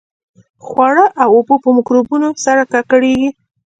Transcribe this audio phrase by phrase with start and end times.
[0.65, 3.29] خواړه او اوبه په میکروبونو سره ککړېږي.